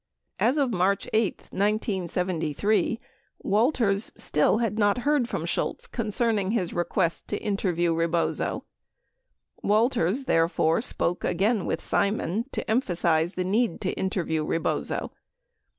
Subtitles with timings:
[0.39, 2.99] 1 As of March 8, 1973,
[3.43, 8.65] Walters still had not heard from Shultz con cerning his request to interview Rebozo.
[9.61, 15.11] Walters, therefore, spoke again with Simon to emphasize the need to interview Rebozo.